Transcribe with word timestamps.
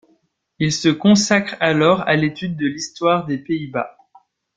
Il 0.57 0.71
se 0.73 0.89
consacre 0.89 1.55
alors 1.59 2.01
à 2.07 2.15
l'étude 2.15 2.57
de 2.57 2.65
l'histoire 2.65 3.27
des 3.27 3.37
Pays-Bas. 3.37 3.99